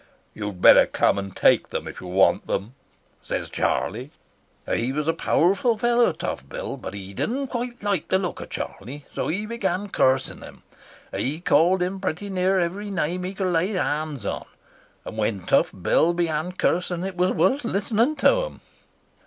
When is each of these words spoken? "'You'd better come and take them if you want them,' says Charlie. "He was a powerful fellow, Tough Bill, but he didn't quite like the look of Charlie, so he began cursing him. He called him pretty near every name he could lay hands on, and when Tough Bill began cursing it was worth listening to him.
"'You'd 0.33 0.61
better 0.63 0.87
come 0.87 1.19
and 1.19 1.35
take 1.35 1.69
them 1.69 1.87
if 1.87 2.01
you 2.01 2.07
want 2.07 2.47
them,' 2.47 2.73
says 3.21 3.51
Charlie. 3.51 4.09
"He 4.73 4.91
was 4.91 5.07
a 5.07 5.13
powerful 5.13 5.77
fellow, 5.77 6.11
Tough 6.11 6.49
Bill, 6.49 6.75
but 6.75 6.95
he 6.95 7.13
didn't 7.13 7.49
quite 7.49 7.83
like 7.83 8.07
the 8.07 8.17
look 8.17 8.39
of 8.41 8.49
Charlie, 8.49 9.05
so 9.13 9.27
he 9.27 9.45
began 9.45 9.89
cursing 9.89 10.41
him. 10.41 10.63
He 11.15 11.39
called 11.39 11.83
him 11.83 11.99
pretty 12.01 12.31
near 12.31 12.57
every 12.59 12.89
name 12.89 13.23
he 13.23 13.35
could 13.35 13.53
lay 13.53 13.73
hands 13.73 14.25
on, 14.25 14.45
and 15.05 15.19
when 15.19 15.41
Tough 15.41 15.71
Bill 15.71 16.15
began 16.15 16.51
cursing 16.53 17.03
it 17.05 17.15
was 17.15 17.29
worth 17.29 17.63
listening 17.63 18.15
to 18.15 18.45
him. 18.45 18.61